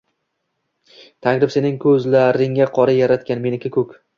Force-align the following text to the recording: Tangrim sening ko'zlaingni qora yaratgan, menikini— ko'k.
Tangrim 1.27 1.53
sening 1.57 1.77
ko'zlaingni 1.85 2.71
qora 2.79 2.99
yaratgan, 3.01 3.45
menikini— 3.47 3.77
ko'k. 3.79 3.97